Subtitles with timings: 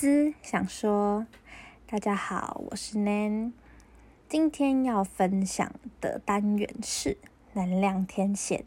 [0.00, 1.26] 思想说，
[1.86, 3.52] 大家好，我是 Nan，
[4.30, 7.18] 今天要分享的单元是
[7.52, 8.64] 能量天线。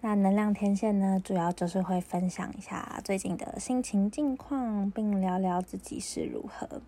[0.00, 6.82] 那能量天线呢，主要就是会分享一下最近的心情近况，并聊聊自己是如何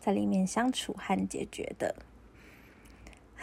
[0.00, 1.94] 在里面相处和解决的。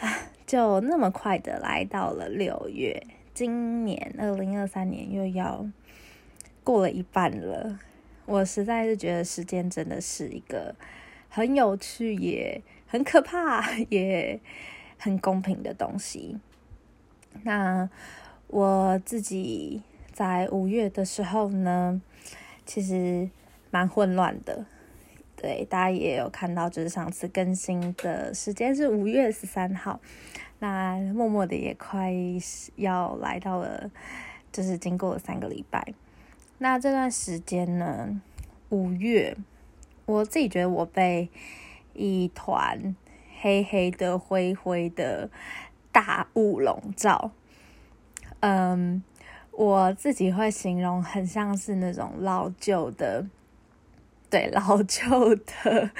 [0.00, 0.10] 啊，
[0.44, 5.64] 就那么快的来到了六月，今年二零二三年又要
[6.64, 7.78] 过了一半了。
[8.26, 10.74] 我实在是觉得时间真的是一个
[11.28, 14.40] 很有趣也很可怕也
[14.98, 16.38] 很公平的东西。
[17.42, 17.88] 那。
[18.48, 22.00] 我自己在五月的时候呢，
[22.64, 23.28] 其实
[23.70, 24.64] 蛮混乱的。
[25.34, 29.98] 对，大家也有看到，就是上次更新的时间是五月十三号，
[30.60, 32.12] 那默默的也快
[32.76, 33.90] 要来到了，
[34.52, 35.82] 就是经过三个礼拜。
[36.64, 38.22] 那这段时间呢，
[38.70, 39.36] 五月，
[40.06, 41.28] 我自己觉得我被
[41.92, 42.96] 一团
[43.38, 45.28] 黑黑的、灰灰的
[45.92, 47.32] 大雾笼罩。
[48.40, 49.02] 嗯，
[49.50, 53.26] 我自己会形容很像是那种老旧的，
[54.30, 55.90] 对老旧的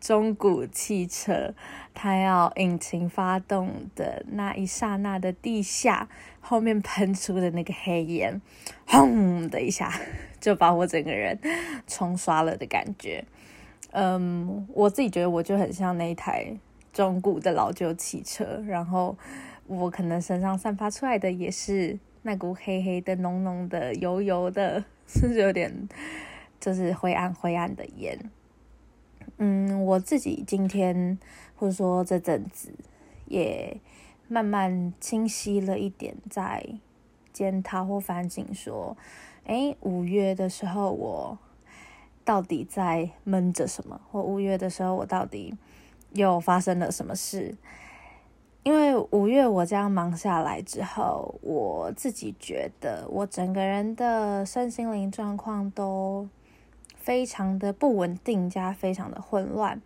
[0.00, 1.52] 中古汽车，
[1.92, 6.08] 它要引擎发动的那一刹那的地下，
[6.44, 8.40] 后面喷出的那个黑烟，
[8.86, 9.92] 轰的一下
[10.38, 11.38] 就把我整个人
[11.86, 13.24] 冲刷了的感觉。
[13.92, 16.54] 嗯，我自己觉得我就很像那一台
[16.92, 19.16] 中古的老旧汽车，然后。
[19.66, 25.88] 我可能身上散发出来的也是那股黑黑的、浓浓的、油油的，甚 至有点
[26.60, 28.18] 就是灰暗灰暗的烟。
[29.38, 31.18] 嗯，我自己今天
[31.56, 32.74] 或者说这阵子
[33.24, 33.74] 也
[34.28, 36.64] 慢慢清晰了一点，在
[37.32, 38.96] 检讨或反省，说：
[39.44, 41.38] 哎，五月的时候我
[42.24, 44.00] 到底在闷着什么？
[44.10, 45.54] 或五月的时候我到底
[46.12, 47.56] 又发生了什么事？
[48.62, 56.26] 因为五月我这样忙下来之后，我自己觉得我整个人的身心灵状况都
[56.96, 59.82] 非常的不稳定，加非常的混乱，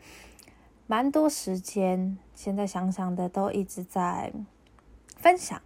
[0.88, 4.32] 蛮多时间现在想想的都一直在
[5.16, 5.62] 分享。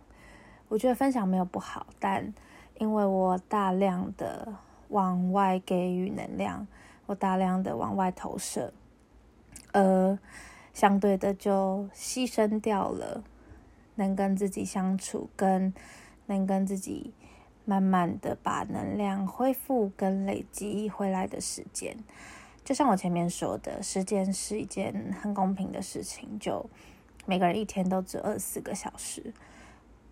[0.69, 2.34] 我觉得分享没有不好，但
[2.78, 4.53] 因为我大量的
[4.88, 6.66] 往外给予能量，
[7.06, 8.75] 我大量的往外投射，
[9.72, 10.19] 呃。
[10.75, 13.22] 相对的，就牺牲掉了
[13.97, 15.75] 能跟自己相处，跟
[16.25, 17.12] 能跟自己
[17.66, 21.99] 慢慢的把能量恢复跟累积回来的时间。
[22.65, 26.65] 就像我前面说的，时间是一件很公平的事情，就
[27.27, 29.33] 每个人一天都只二十四个小时。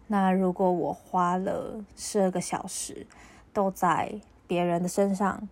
[0.07, 3.07] 那如果我花了十二个小时
[3.53, 5.49] 都在别人的身上，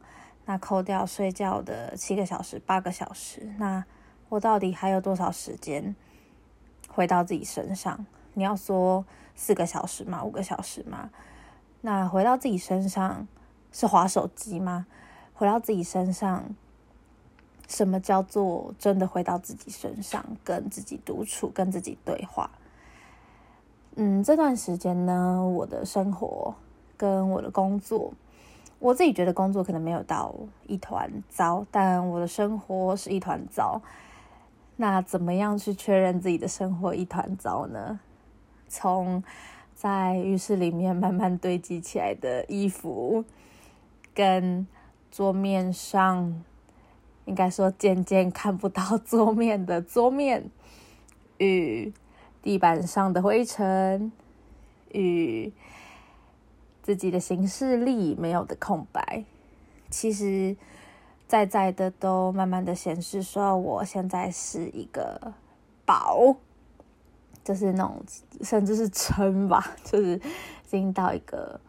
[0.47, 3.85] 那扣掉睡觉的七个小时、八个小时，那。
[4.31, 5.97] 我到底还有多少时间
[6.87, 8.05] 回到自己身上？
[8.35, 9.03] 你要说
[9.35, 10.23] 四个小时吗？
[10.23, 11.09] 五个小时吗？
[11.81, 13.27] 那回到自己身上
[13.73, 14.87] 是划手机吗？
[15.33, 16.45] 回到自己身上，
[17.69, 22.51] 什么叫做真的回到自己身上，跟自己独处，跟自己对话？
[23.95, 26.55] 嗯，这段时间呢，我的生活
[26.97, 28.13] 跟我的工作，
[28.79, 30.35] 我自己觉得工作可能没有到
[30.67, 33.81] 一团糟，但我的生活是一团糟。
[34.77, 38.01] 那怎么样去确认自己的生活一团糟呢？
[38.69, 39.23] 从
[39.75, 43.25] 在浴室里面慢慢堆积起来的衣服，
[44.15, 44.67] 跟
[45.11, 46.45] 桌面上
[47.29, 50.51] 应该说渐渐看不到 桌面的桌面，
[51.37, 51.93] 与
[52.43, 54.11] 地板上的灰尘，
[54.91, 55.53] 与
[56.83, 59.25] 自己的行事历没有的空白，
[59.89, 60.57] 其实。
[61.29, 65.35] 在在的都慢慢的显示说，我现在是一个
[65.85, 66.35] 饱，
[67.45, 68.03] 就是那种
[68.41, 70.21] 甚至是撑吧，就是已
[70.67, 71.61] 经到一个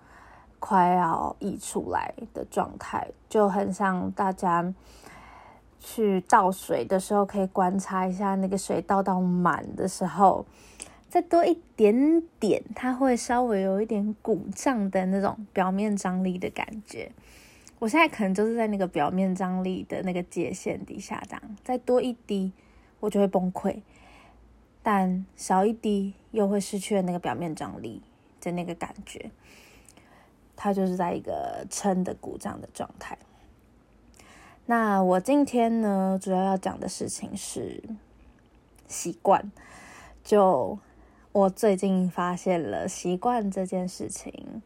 [0.59, 4.73] 快要溢出来的状态，就很像大家
[5.79, 10.45] 去倒水的时候，可以观察一下那个水倒到满的时候，
[11.07, 17.11] 再多一点点，它会稍微有一点鼓胀的那种表面张力的感觉。
[17.79, 22.51] 我现在可能就是在那个表面张力的那个界限底下，这样再多一滴，
[22.99, 23.81] 我就会崩溃；
[24.83, 28.01] 但少一滴，又会失去了那个表面张力
[28.41, 29.31] 的那个感觉。
[30.57, 33.17] 它就是在一个撑的鼓胀的状态。
[34.69, 37.81] 那我今天呢，主要要讲的事情是
[38.87, 39.51] 习惯。
[40.23, 40.77] 就
[41.31, 44.61] 我最近发现了习惯这件事情。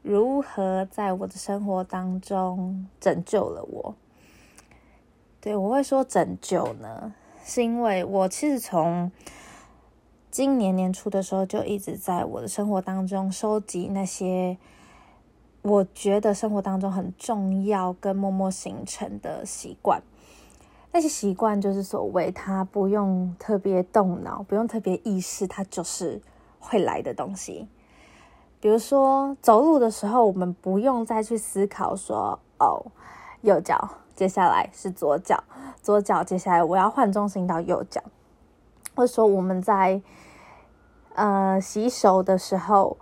[0.00, 3.94] 如何在我的生活当中拯救了我？
[5.42, 7.12] 对我会说拯救呢，
[7.44, 9.12] 是因为我其实从
[10.30, 14.56] 今年年初的时候就一直在我的生活当中收集那些
[15.68, 20.00] 我觉得生活当中很重要跟默默形成的习惯。
[20.92, 26.22] 那些习惯就是所谓它不用特别动脑，不用特别意识，它就是
[26.60, 27.66] 会来的东西。
[28.60, 32.86] 比如说走路的时候，我们不用再去思考说哦，
[33.40, 35.42] 右脚接下来是左脚，
[35.82, 38.00] 左脚接下来我要换重心到右脚，
[38.94, 40.00] 或者说我们在
[41.16, 42.96] 呃洗手的时候。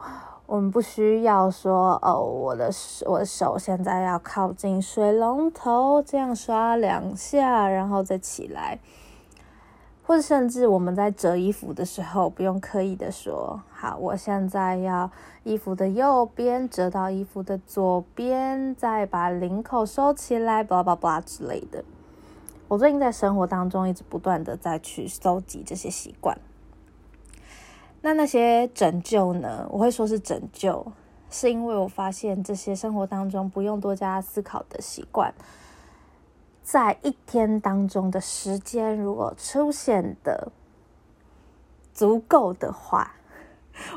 [0.46, 2.70] 我们不需要说哦，我的
[3.06, 8.78] 我的手现在要靠近水龙头，这样刷两下，然后再起来。
[10.06, 15.10] 或者甚至我们在折衣服的时候，不用刻意的说，好，我现在要
[15.44, 21.82] 衣服的右边折到衣服的左边，再把领口收起来，巴拉巴拉之类的。
[22.68, 26.38] 我最近在生活当中一直不断的在去搜集这些习惯。
[28.06, 29.66] 那那些拯救呢？
[29.70, 30.86] 我会说是拯救，
[31.30, 35.32] 是因为我发现这些生活当中不用多加思考的习惯，
[36.62, 40.52] 在一天当中的时间，如果出现的
[41.94, 43.14] 足够的话，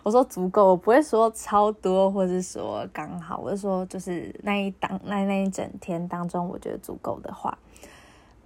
[0.04, 7.57] 我说足够，我不会说超多，或者说刚好，我是说就是那一当那那一整天当中，我觉得足够的话，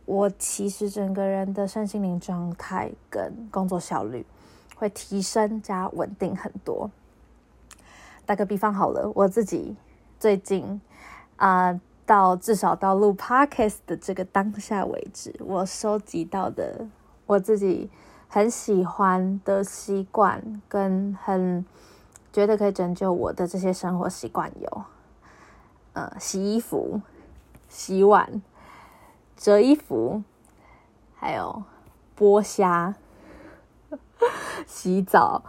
[0.06, 4.26] 我其实整个人的身心灵状态跟工作效率。
[4.82, 6.90] 会提升加稳定很多。
[8.26, 9.76] 打个比方好了，我自己
[10.20, 10.82] 最近
[11.36, 16.88] 啊，到至少到录 podcast 的这个当下为止，我收集到的
[17.28, 17.92] 我自己
[18.28, 21.64] 很喜欢的习惯，跟很
[22.34, 24.84] 觉得可以拯救我的这些生活习惯有：
[25.94, 27.00] 呃，洗衣服、
[27.70, 28.42] 洗碗、
[29.38, 30.24] 折衣服，
[31.14, 31.62] 还有
[32.18, 32.96] 剥虾。
[34.68, 35.44] 洗澡，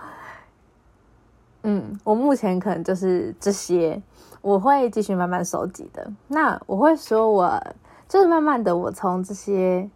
[1.62, 4.02] 嗯，我目前可能就是这些，
[4.40, 6.10] 我会继续慢慢收集的。
[6.28, 7.62] 那我会说，我
[8.08, 9.88] 就是慢慢的，我从这些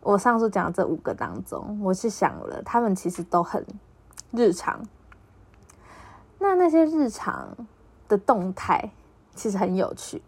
[0.00, 3.64] 我上述讲的这五个当中，我是想了，他们其实都很
[4.32, 4.80] 日常。
[6.38, 7.48] 那那些日常
[8.06, 8.90] 的动态
[9.34, 10.20] 其实很有趣，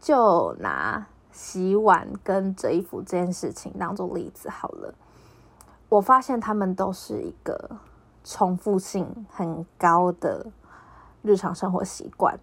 [0.00, 4.94] 就拿洗碗跟折衣服这件事情当做例子好了。
[5.92, 7.68] 我发现他们都是一个
[8.24, 10.46] 重复性很高的
[11.20, 12.34] 日常生活习惯。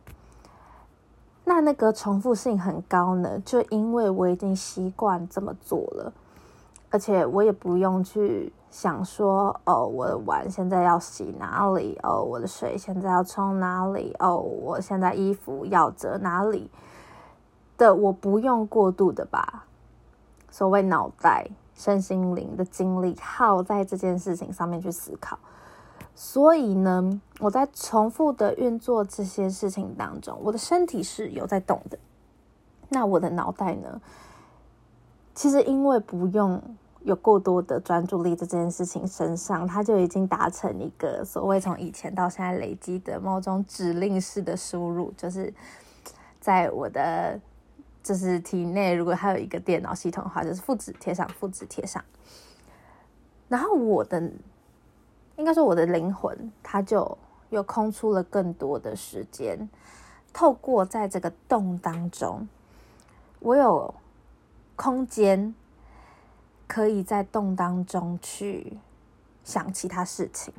[1.45, 6.13] 那那个重复性很高呢，就因为我已经习惯这么做了，
[6.91, 11.97] 而且我也不用去想说，哦，我的碗现在要洗哪里？
[12.03, 14.15] 哦，我的水现在要冲哪里？
[14.19, 16.69] 哦，我现在衣服要折哪里？
[17.79, 19.63] 的，我不用过度的把
[20.51, 21.49] 所谓脑袋。
[21.79, 25.39] 身心灵的精力耗在这件事情上面去思考，
[26.13, 31.97] 所以呢，我在重复的运作这些事情当中，我的身体是有在动的。
[32.89, 34.01] 那我的脑袋呢？
[35.33, 36.61] 其实因为不用
[37.03, 45.53] 有过多的专注力在这件事情身上，它就已经达成一个所谓从以前到现在累积的某种指令式的输入，就是
[46.41, 47.39] 在我的。
[48.09, 52.03] 就是体内如果还有一个电脑系统的话，就是复制贴上，复制贴上。
[53.47, 54.19] 然后我的，
[55.35, 57.15] 应该说我的灵魂，它就
[57.51, 59.69] 又空出了更多的时间，
[60.33, 62.49] 透过在这个洞当中，
[63.41, 63.93] 我有
[64.75, 65.53] 空间，
[66.65, 68.75] 可以在洞当中去
[69.43, 70.51] 想其他事情。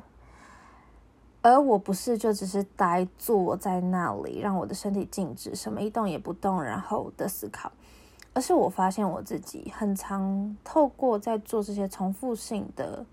[1.43, 7.71] 而我不是就只是呆坐在那里，让我的身体静止，什么一动也不动，然后的思考，
[8.33, 13.03] 而是我发现我自己很常透过在做这些重复性的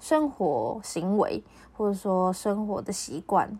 [0.00, 1.40] 生活行为，
[1.72, 3.56] 或者说生活的习惯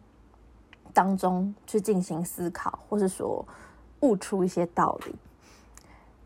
[0.93, 3.47] 当中去进行思考，或是说
[4.01, 5.13] 悟出一些道理。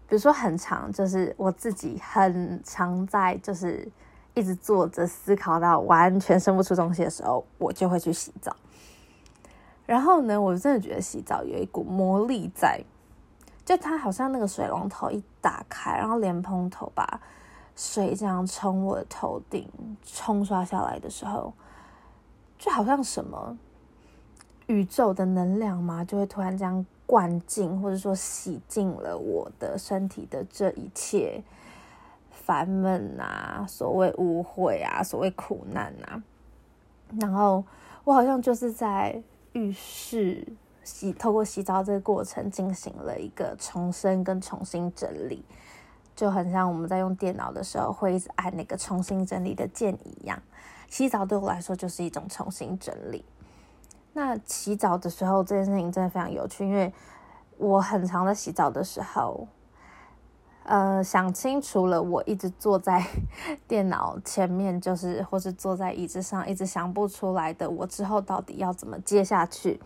[0.09, 3.87] 比如说，很长，就是我自己很常在就是。
[4.35, 8.57] 一直坐着思考到完全生不出东西的时候，我就会去洗澡。
[9.85, 12.83] 然后呢，我真的觉得洗澡有一股魔力在，
[13.65, 17.21] 就它好像那个水龙头一打开，然后莲蓬头把
[17.77, 19.69] 水这样从我的头顶
[20.05, 21.53] 冲刷下来的时候，
[22.59, 23.59] 就好像什么
[24.67, 31.43] 宇宙的能量嘛，就会突然这样灌进，或者说洗净了我的身体的这一切。
[32.53, 36.23] 烦闷啊，所谓误会啊，所谓苦难啊，
[37.19, 37.65] 然后
[38.05, 39.23] 我好像就是在
[39.55, 40.47] 浴室
[40.85, 45.43] 洗，透过洗澡这个过程进行了一个重生跟重新整理，
[46.15, 50.39] 就很像我们在用电脑的时候会一直按那个重新整理的键一样。
[50.91, 53.25] 洗澡对我来说就是一种重新整理。
[54.13, 56.93] 那洗澡的时候这件事情真的非常有趣，因为
[57.57, 59.49] 我很常在洗澡的时候，
[60.65, 63.05] 呃，想清楚了，我一直坐在
[63.67, 69.81] 电脑前面，就是或是坐在椅子上，一直想不出来的，我之后到底要怎么接下去？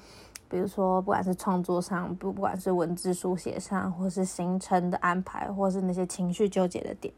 [0.49, 7.13] 比如说，不管是创作上，不不管是文字书写上，或是行程的安排，或是那些情绪纠结的点，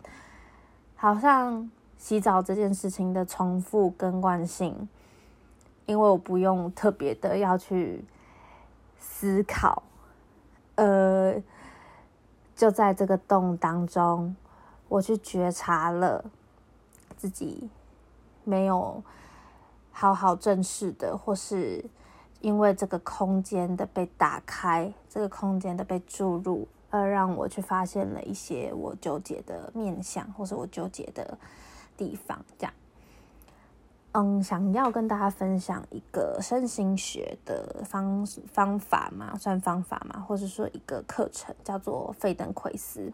[0.96, 4.88] 好像洗澡这件事情的重复跟惯性，
[5.84, 8.02] 因为我不用特别的要去
[8.98, 9.82] 思考，
[10.76, 11.34] 呃，
[12.58, 14.36] 就在这个洞当中，
[14.88, 16.22] 我去觉察了
[17.16, 17.70] 自己
[18.44, 19.02] 没有
[19.90, 21.82] 好好正视的，或是。
[22.40, 31.36] 因为这个空间的被打开，这个空间的被注入，而让我去发现了一些我纠结的面相，或是我纠结的
[31.96, 32.38] 地方。
[32.56, 32.72] 这样，
[34.12, 43.12] 嗯，想要跟大家分享一个身心学的方方法嘛，算方法嘛，或者说一个课程，叫做费登奎斯。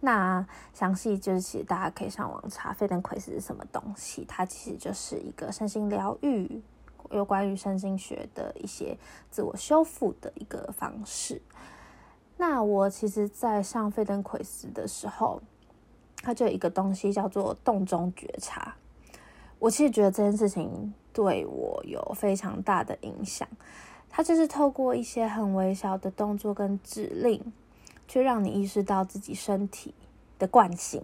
[0.00, 4.24] 那详细就是，其实大家可以上网查费登奎斯是什么东西。
[4.26, 6.62] 它其实就是一个身心疗愈。
[7.12, 8.98] 有关于身心学的一些
[9.30, 11.40] 自我修复的一个方式。
[12.36, 15.40] 那我其实，在上费登奎斯的时候，
[16.16, 18.74] 它就有一个东西叫做洞中觉察。
[19.58, 23.48] 我其实觉得这件事情对我有非常大的影响。
[24.08, 27.52] 它就是透过一些很微小的动作跟指令，
[28.08, 29.92] 去让你意识到自己身体
[30.38, 31.02] 的惯性，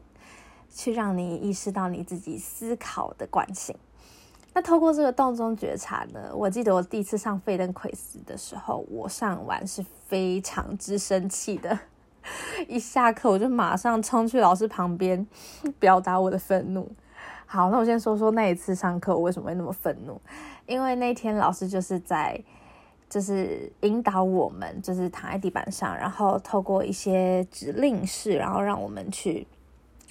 [0.71, 3.77] 去让你意识到你自己思考的惯性。
[4.55, 6.31] 那透过这个洞中觉察呢？
[6.35, 11.79] 我记得我第一次上费登奎斯的时候，我上完是非常之生气的。
[12.69, 15.27] 一下课我就马上冲去老师旁边
[15.79, 16.91] 表达我的愤怒。
[17.53, 20.19] 好，那我先说说那一次上课我为什么会那么愤怒？
[20.67, 22.43] 因为那天老师就是在
[23.11, 29.47] 就是引导我们，就是躺在地板上，然后透过一些指令式，然后让我们去。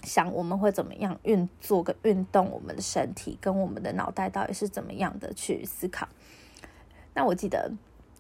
[0.03, 6.07] 想我们会怎么样运作跟运动，我们的身体跟我们的脑袋到底是怎么样的去思考？
[7.15, 7.71] 那我记得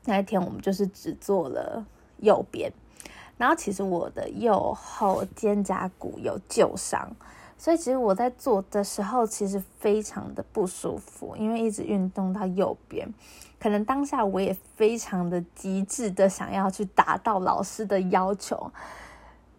[0.05, 1.85] 那一天我们就是只做了
[2.17, 2.71] 右边，
[3.37, 7.15] 然后其实我的右后肩胛骨有旧伤，
[7.61, 13.07] 所以其实我在做的时候其实非常的不舒服，因为一直运动到右边，
[13.59, 18.71] 可能当下我也非常的极致的想要去达到老师的要求。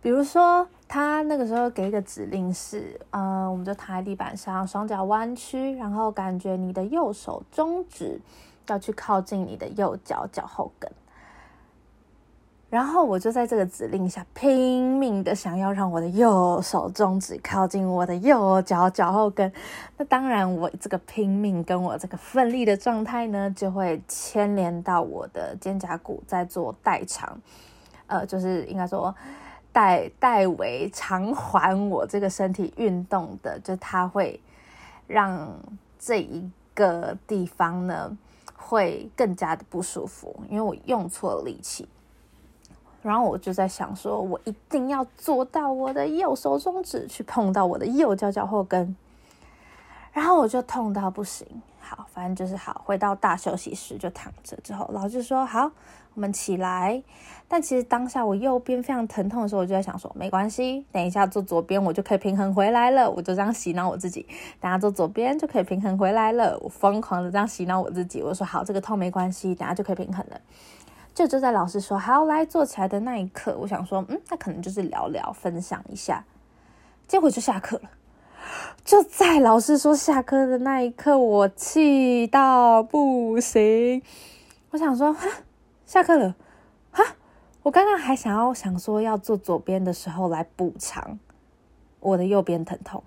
[0.01, 8.21] 比如说，他那个时候给一个指令是，呃，我们就躺在地板上，双脚弯曲，然后感觉你的右手中指
[8.67, 10.91] 要去靠近你的右脚脚后跟，
[12.73, 19.53] 然后我就在这个指令下拼命的想要让我的右手中指靠近我的右脚脚后跟。
[19.99, 27.39] 那当然，我这个拼命跟我这个奋力的状态呢，就会牵连到我的肩胛骨在做代偿，
[28.07, 29.15] 呃，就是应该说。
[29.71, 34.39] 代代为偿还我这个身体运动的，就它会
[35.07, 35.51] 让
[35.99, 38.15] 这一个地方呢
[38.55, 41.89] 会更加的不舒服，因为我用错了力气。
[43.03, 48.97] 然后我就在想，说我一定要做到我的右手中指去碰到我的右脚脚后跟，
[50.13, 51.47] 然后我就痛到不行。
[51.81, 55.71] 好，反正就是好，回到大休息室就躺着之后，老师说好。
[56.15, 57.03] 我们起来，
[57.49, 63.11] 但其实当下我右边非常疼痛的时候，我就在想说，没关系，等一下做左边我就可以平衡回来了。
[63.11, 64.27] 我就这样洗脑我自己，
[64.61, 66.59] 等下做左边就可以平衡回来了。
[66.61, 70.39] 我疯狂的这样洗脑我自己，我说好，这个痛没关系，等下就可以平衡了。
[71.15, 76.25] 就就在老师说好来坐起来的那一刻，我想说，嗯，那可能就是聊聊分享一下，
[77.07, 77.91] 结果就下课了。
[78.85, 84.03] 就在老师说下课的那一刻，我气到不行，
[84.71, 85.29] 我想说，哈。
[85.85, 86.35] 下课了，
[86.91, 87.05] 哈！
[87.63, 91.19] 我刚刚还想要想说要坐左边的时候来补偿
[92.01, 93.05] 我的右边疼痛，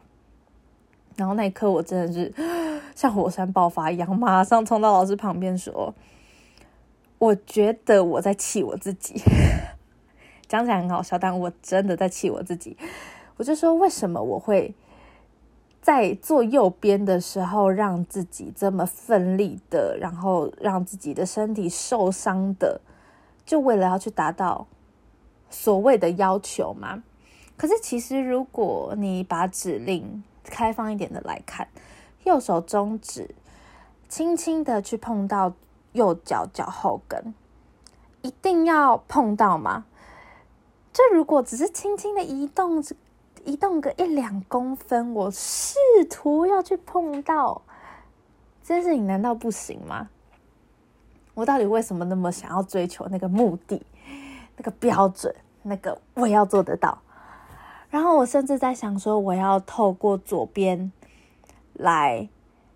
[1.15, 2.31] 然后那一刻我真的是
[2.93, 5.95] 像火山爆发一样，马上冲到老师旁边说
[7.17, 9.21] ：“我觉得我在气我自己。
[10.47, 12.77] ”讲起来很好笑，但我真的在气我自己。
[13.37, 14.75] 我就说：“为什么我会？”
[15.81, 22.81] 在做右边的时候，让自己这么奋力的，然后让自己的身体受伤的，
[23.45, 24.65] 就为了要去达到
[25.51, 27.03] 所谓的要求嘛？
[27.55, 31.67] 可是其实，如果你把指令开放一点的来看，
[32.23, 33.35] 右手中指
[34.09, 35.53] 轻轻的去碰到
[35.95, 37.33] 右脚脚后跟，
[38.21, 39.85] 一定要碰到吗？
[40.93, 42.83] 这如果只是轻轻的移动，
[43.45, 45.77] 移动个一两公分，我试
[46.09, 47.61] 图要去碰到
[48.61, 50.09] 这件事情，难道不行吗？
[51.33, 53.85] 我到底为什么那么想要追求那个目的、
[54.57, 55.33] 那个标准、
[55.63, 56.99] 那个我要做得到？
[57.89, 60.91] 然后我甚至在想说，我要透过左边
[61.73, 62.27] 来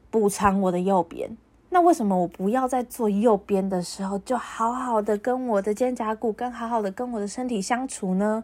[0.09, 1.37] 补偿我的右边。
[1.71, 8.43] 那为什么我不要在做右边的时候，就好好的跟我的肩胛骨，跟好好的跟我的身体相处呢？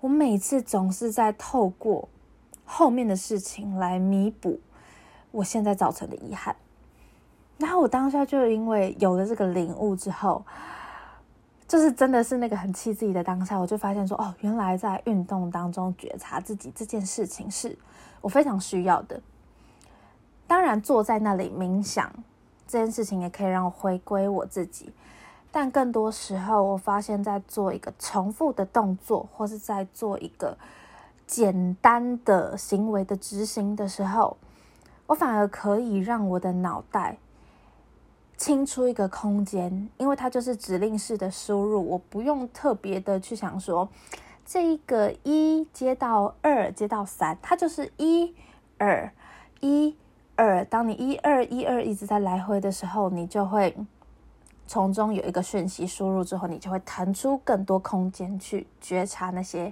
[0.00, 2.08] 我每次总是在透过
[2.64, 4.58] 后面的事情来弥补
[5.30, 6.56] 我现在造成的遗憾。
[7.56, 10.44] 然后我当下就因为有了这个领悟之后，
[11.68, 17.78] 就是真的是那个很气自己的当下，我就发现说，哦，原来在运动当中觉察自己这件事情是
[18.20, 19.20] 我非常需要的。
[20.48, 22.12] 当然，坐在那里冥想。
[22.70, 24.92] 这件事情也可以让我回归我自己，
[25.50, 30.56] 但更多时候，我发现，在做一个重复的动作，或是在做一个
[31.26, 34.36] 简单的行为的执行的时候，
[35.08, 37.18] 我反而可以让我的脑袋
[38.36, 43.88] 清出一个空间，因为它就是指令式的输入，我不用特别的去想说，
[44.46, 48.32] 这一个一接到二接到三，它就是一
[48.78, 49.12] 二
[49.58, 49.96] 一。
[50.40, 53.76] 二，当你一二一二一直在来回的时候，你就会
[54.66, 59.70] 从中有一个讯息输入之后，你就会腾出更多空间去觉察那些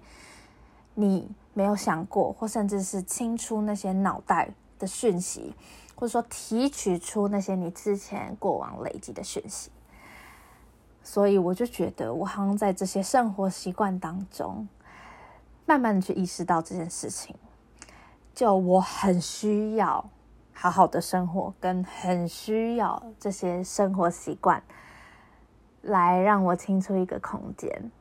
[0.92, 5.54] 你没有想过，或甚至是清出那些脑袋的讯息，
[5.94, 9.70] 或者说提取出那些你之前过往累积的讯息。
[11.02, 14.68] 所以我就觉得，我好像在这些生活习惯当中，
[15.64, 17.34] 慢慢的去意识到这件事情，
[18.34, 20.04] 就我很需要。
[20.60, 24.60] 好好的生活，跟很需要这些生活习惯，
[25.82, 27.92] 来让我清出一个空间，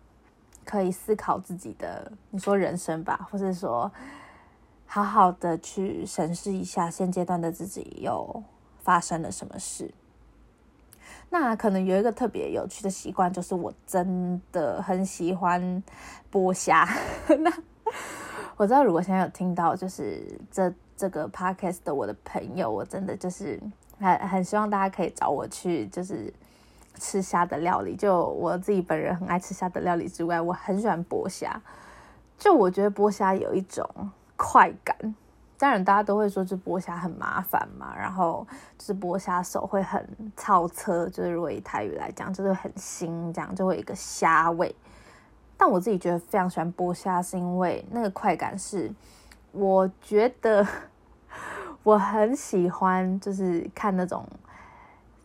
[0.65, 3.91] 可以思考自己的，你说人生吧，或者说
[4.87, 8.43] 好好的去审视一下现阶段的自己又
[8.79, 9.93] 发生了什么事。
[11.29, 15.83] 那可能有一个特别有趣的习惯，就是我真的很喜欢
[16.31, 16.89] 剥虾。
[17.37, 17.53] 那
[18.55, 20.73] 我知道，如果现在有听到，就是这。
[20.97, 23.61] 这个 podcast 的我的朋友，我真的就是
[23.99, 26.33] 很很希望大家可以找我去，就是
[26.95, 27.95] 吃虾的料理。
[27.95, 31.61] 就我自己本人很爱吃虾的料理之外，我很喜欢剥虾。
[32.39, 33.87] 就我觉得剥虾有一种
[34.35, 35.15] 快感。
[35.59, 38.45] 当然，大家都会说，就剥虾很麻烦嘛，然后
[38.77, 44.75] 就是剥虾手会很操车，就是如果以台语来讲，就是很腥，这样就会有一个虾味。
[45.57, 48.91] 但我自己觉得非常喜欢剥虾，是因为那个快感是。
[49.57, 50.65] 我觉得
[51.81, 54.23] 我很喜欢，就是看那种，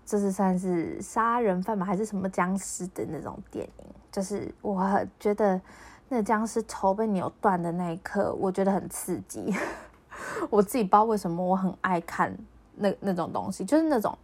[0.06, 3.84] 就是算是杀人犯嘛，还是什么僵尸的那种电影。
[4.10, 5.60] 就是我觉得
[6.08, 9.54] 那僵尸头被扭断的那一刻，我觉得很刺激。
[10.50, 12.34] 我自己不知道为什么我很爱看
[12.76, 14.16] 那那种东西，就是那种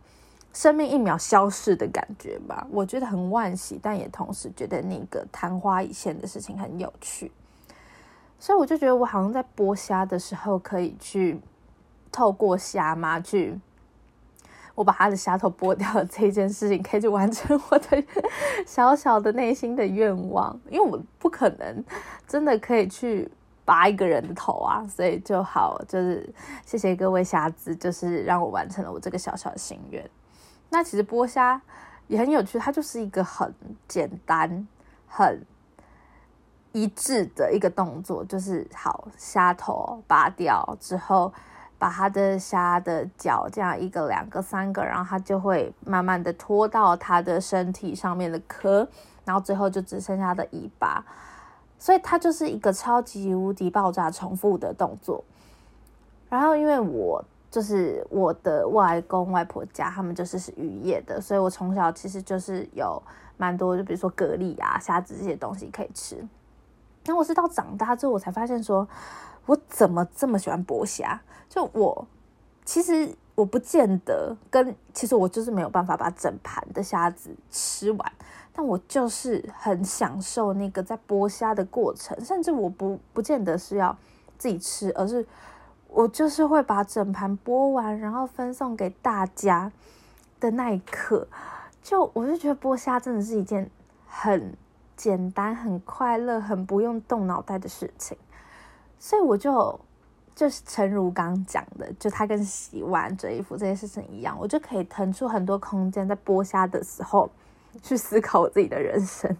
[0.52, 2.66] 生命一秒消逝的感觉吧。
[2.70, 7.32] 我觉得很惋惜，但也同时觉得那个昙花一现的事情很有趣。
[8.40, 11.40] 所以我就觉得，我好像在剥虾的时候，可以去
[12.12, 13.58] 透过虾嘛，去
[14.76, 18.04] 我把它的虾头剥掉 这件事情，可以去完成我的
[18.64, 20.56] 小小的内心的愿望。
[20.70, 21.84] 因为我不可能
[22.28, 23.28] 真的可以去
[23.64, 26.32] 拔一个人的头啊，所以就好，就是
[26.64, 30.08] 谢谢各位虾子，就是让我完成了我这个小小的心愿。
[30.70, 31.60] 那其实剥虾
[32.06, 33.52] 也很有趣，它就是一个很
[33.88, 34.66] 简单、
[35.08, 35.44] 很。
[36.72, 41.32] 一致的一个动作就是好虾头拔掉之后，
[41.78, 48.86] 把它的虾的脚这样一个、两个、三个，然后它就会慢慢的拖到它的身体上面的壳，
[49.24, 51.04] 然后最后就只剩下的尾巴，
[51.78, 55.24] 所以它就是一个超级无敌爆炸重复的动作。
[56.28, 63.02] 然后因为我就是我的外公外婆家，他们就是是渔业的，所以我从小其实就是有
[63.36, 66.22] 蛮多，就比如说蛤蜊啊、虾子这些东西可以吃。
[67.08, 68.86] 然后我是到长大之后，我才发现说，
[69.46, 71.18] 我怎么这么喜欢剥虾？
[71.48, 72.06] 就我
[72.66, 78.12] 其实我不见得跟，其实我就是没有办法把整盘的虾子吃完，
[78.52, 83.96] 但我就是很享受那个在剥虾的过程，甚至我不不见得是要
[84.36, 85.26] 自己吃，而是
[85.88, 89.72] 我就是会把整盘剥完，然后分送给大家
[90.38, 91.26] 的那一刻，
[91.82, 93.70] 就我就觉得剥虾真的是一件
[94.06, 94.54] 很。
[94.98, 98.18] 简单、很快乐、很不用动脑袋的事情，
[98.98, 99.80] 所以我就
[100.34, 107.30] 就是诚如刚讲的，就它跟洗碗、折衣服这些事情一样，我就可以腾出很多空间，在剥虾的时候
[107.80, 109.34] 去思考我自己的人生，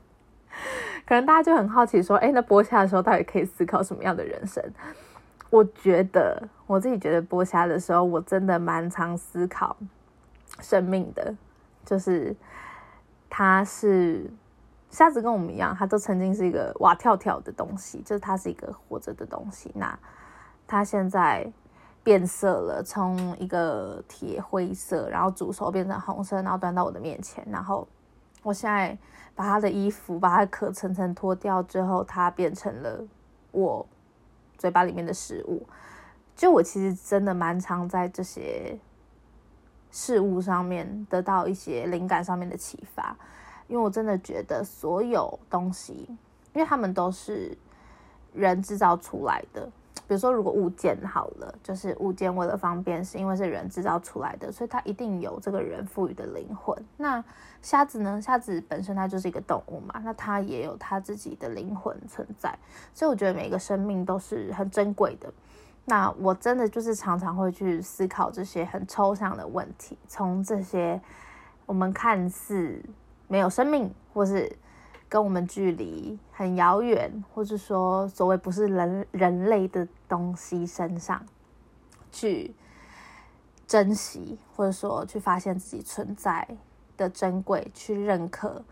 [1.04, 4.62] 可能大家就很好奇说，哎，那剥虾的时候到底可以思考什么样的人生？
[5.50, 9.76] 我觉得我自己觉得剥虾的时候，我真的蛮常思考
[10.60, 11.34] 生命的，
[11.84, 12.36] 就是
[13.30, 14.30] 它是
[14.90, 19.70] 虾子跟我们一样，它都曾经是一个蛙跳跳的东西，就是它是一个活着的东西。
[19.74, 19.98] 那
[20.66, 21.50] 它现在
[22.02, 27.86] 变色了，从一个铁灰色，然后煮熟变成红色，然后端到我的面前，然后
[28.42, 28.96] 我现在
[29.34, 33.04] 把它的衣服把它壳层层脱掉之后，它变成了
[33.52, 33.86] 我。
[34.58, 35.64] 嘴巴里面的食物，
[36.34, 38.76] 就我其实真的蛮常在这些
[39.92, 43.16] 事物上面得到一些灵感上面的启发，
[43.68, 46.06] 因为我真的觉得所有东西，
[46.54, 47.56] 因为他们都是
[48.32, 49.70] 人制造出来的。
[50.06, 56.74] 比如说，如果物件好了，就是物件为了方便，是因为是人制造出来的，所以它一定有这个人赋予的灵魂。
[56.96, 57.22] 那
[57.60, 58.18] 虾子呢？
[58.22, 62.58] 虾子本身它就是一个动物嘛，那它也有它自己的灵魂存在。
[62.94, 65.30] 所以我觉得每个生命都是很珍贵的。
[65.84, 70.98] 那我真的就是常常会去思考这些很抽象的问题，从这些
[71.66, 72.82] 我们看似
[73.28, 74.56] 没有生命，或是。
[75.10, 81.24] 跟我们距离很遥远，或者说所谓不是人人类的东西身上，
[82.12, 82.54] 去
[83.66, 86.46] 珍惜，或者说去发现自己存在
[86.98, 88.62] 的珍贵，去认可，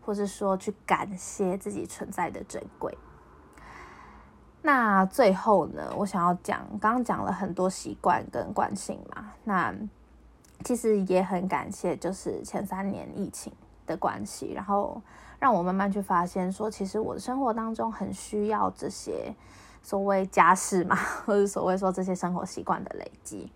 [0.00, 2.96] 或者说去感谢自己存在的珍贵。
[4.62, 9.74] 那最后呢，我想要讲，刚刚讲了很多习惯跟惯性嘛，那
[10.64, 13.52] 其实也很感谢，就是前三年疫情
[13.92, 15.00] 的关系，然后。
[15.42, 19.34] 让我慢慢去发现，说其实我的生活当中很需要这些
[19.82, 20.94] 所谓家事嘛，
[21.26, 23.50] 或者所谓说这些生活习惯的累积。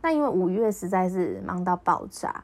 [0.00, 2.42] 那因为五月实在是忙到爆炸，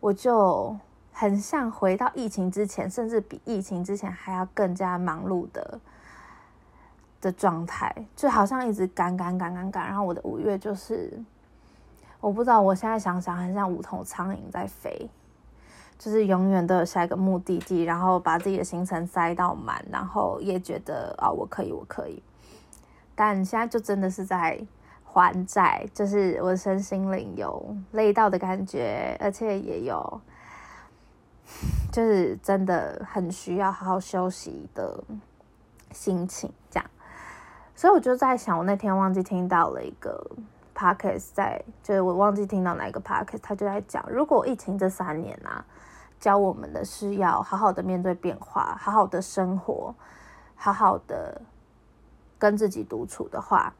[0.00, 0.76] 我就
[1.14, 5.80] 很像回到疫情之前，甚至比疫情之前还要更加忙碌的
[7.22, 9.86] 的状态，就好像一直赶赶赶赶赶。
[9.86, 11.18] 然后我的五月就是，
[12.20, 15.08] 我不知道，我现在想想，很像五头苍蝇在飞。
[15.98, 22.22] 就是永远都有下一个目的地，然后把自己的行程塞到满，然后也觉得啊，我可以，我可以。
[23.16, 24.64] 但现在就真的是在
[25.04, 30.20] 还债，就是我身心灵有累到的感觉，而且也有，
[31.90, 35.02] 就是真的很需要好好休息的
[35.90, 36.88] 心情，这样。
[37.74, 40.24] 所以我就在想，我那天忘记听到了一个
[40.76, 45.64] podcast，在就是我忘记听到哪一个 podcast，他就在讲，如果疫情这三年啊。
[46.20, 49.94] 教我们的是要好好的面对变化，好好的生活，
[50.56, 51.40] 好好的
[52.38, 53.72] 跟自己独处的话，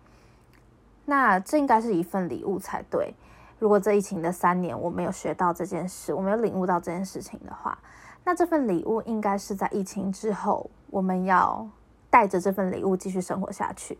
[1.05, 3.15] 那这应该是一份礼物才对。
[3.59, 7.77] 如果这疫情的三年我没有学到这件事，我没有领悟到这件事情的话，
[8.25, 11.69] 那这份礼物应该是在疫情之后，我们要
[12.09, 13.99] 带着这份礼物继续生活下去，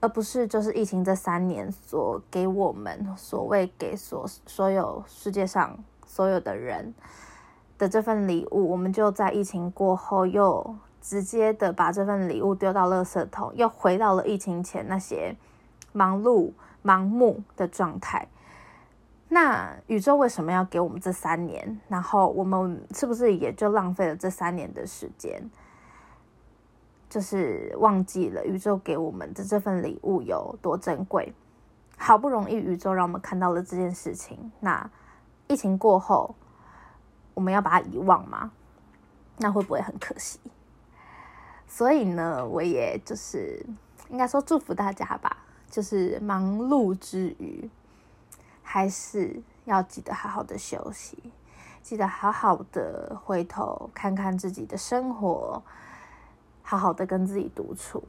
[0.00, 6.92] 而不是就是疫情这三年所给我们所谓给所所有世界上所有的人。
[7.76, 15.36] 的这份礼物，我们就在疫情过后又直接的把这份礼物丢到垃圾桶，又回到了疫情前那些
[15.92, 16.52] 忙碌、
[16.84, 18.28] 盲目的状态。
[19.28, 21.80] 那宇宙为什么要给我们这三年？
[21.88, 25.50] 然后我们是不是也就浪费了这三年的时间？
[27.10, 31.32] 就是忘记了宇宙给我们的这份礼物有多珍贵？
[31.96, 34.88] 好不容易宇宙让我们看到了这件事情，那
[35.48, 36.34] 疫情过后。
[37.34, 38.52] 我们要把它遗忘吗？
[39.36, 40.38] 那会不会很可惜？
[41.66, 43.66] 所以呢，我也就是
[44.08, 47.68] 应该说祝福大家吧，就是忙碌之余，
[48.62, 51.18] 还是要记得好好的休息，
[51.82, 55.60] 记得好好的回头看看自己的生活，
[56.62, 58.04] 好好的跟自己独处，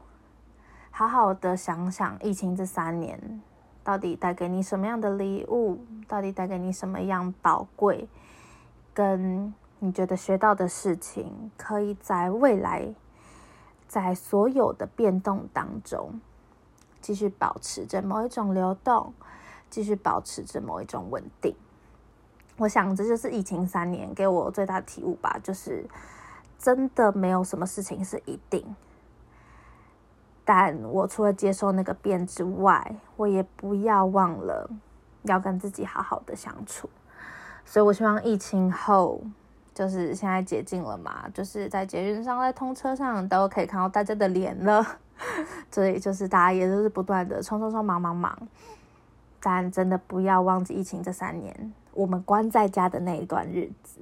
[0.91, 3.41] 好好的想想疫情这三年
[3.83, 8.07] 到底带给你什么样的礼物，到底带给你什么样宝贵。
[8.95, 12.95] 跟你觉得学到的事情，可以在未来，
[13.89, 16.21] 在所有的变动当中，
[17.01, 19.13] 继续保持着某一种流动，
[19.69, 21.53] 继续保持着某一种稳定。
[22.57, 25.85] 我想这就是疫情三年给我最大的体悟吧，就是
[26.57, 28.75] 真的没有什么事情是一定。
[30.45, 34.69] 但我除了接受那个变之外，我也不要忘了
[35.23, 36.89] 要跟自己好好的相处。
[37.65, 39.21] 所以，我希望疫情后，
[39.73, 44.85] 就是现在解禁了嘛，就是在捷运上、在通车上都可以看到大家的脸了。
[45.71, 48.37] 所以，就是大家也都是不断的冲冲冲、忙忙忙。
[49.41, 53.99] 但真的不要忘记疫情这三年，我们关在家的那一段日子，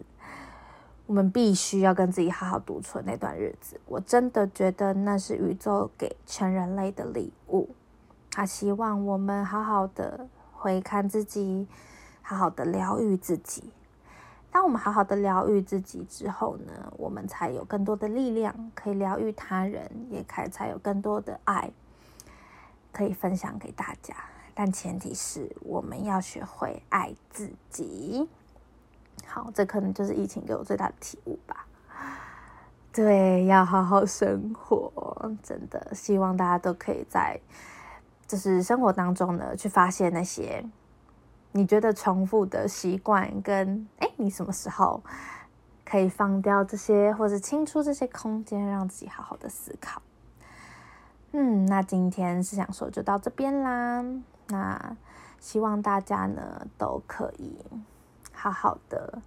[1.06, 3.80] 我们必须要跟自己好好独处那段日子。
[3.86, 7.70] 我真的觉得那是宇宙给全人类的礼物，
[8.32, 11.68] 他希望我们好好的回看自己，
[12.24, 13.72] 好好的疗愈自己。
[14.50, 21.72] 当我们好好的疗愈自己之后呢，我们才有更多的力量可以疗愈他人，也开才有更多的爱
[22.92, 24.16] 可以分享给大家。
[24.54, 28.30] 但前提是我们要学会爱自己。
[29.26, 31.66] 好，这可能就是疫情给我最大的体悟吧。
[32.92, 37.40] 对，要好好生活，真的希望大家都可以在
[38.28, 40.64] 就是生活当中呢，去发现那些。
[41.56, 45.04] 你觉得重复的习惯跟哎，你什么时候
[45.86, 50.02] 可以放掉这些，或者清出这些空间，让自己好好的思考？
[51.32, 54.04] 嗯，那今天是想说就到这边啦。
[54.48, 54.98] 那
[55.40, 57.58] 希望大家呢都可以
[58.32, 59.22] 好好的，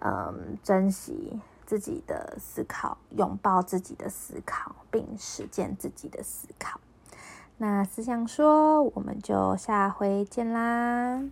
[0.00, 6.80] 嗯，珍惜自己的思考，拥抱自己的思考，并实践自己的思考。
[7.62, 11.22] 那思想说，我们就下回见啦。